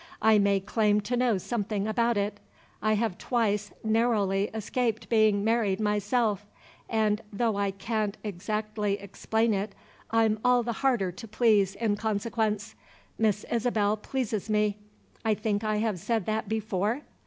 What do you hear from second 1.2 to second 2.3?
something about